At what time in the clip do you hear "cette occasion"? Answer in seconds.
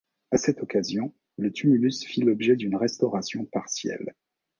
0.39-1.13